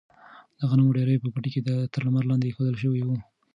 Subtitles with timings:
[0.57, 1.61] د غنمو ډیرۍ په پټي کې
[1.93, 3.17] تر لمر لاندې ایښودل شوې وه.